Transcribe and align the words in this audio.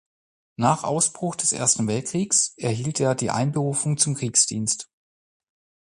Nach 0.57 0.83
Ausbruch 0.83 1.35
des 1.35 1.51
Ersten 1.51 1.87
Weltkrieges 1.87 2.55
erhielt 2.57 2.99
er 2.99 3.13
die 3.13 3.29
Einberufung 3.29 3.97
zum 3.99 4.15
Kriegsdienst. 4.15 4.89